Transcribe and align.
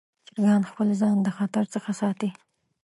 چرګان 0.27 0.61
خپل 0.69 0.87
ځان 1.01 1.17
د 1.23 1.27
خطر 1.37 1.63
څخه 1.73 1.91
ساتي. 2.01 2.29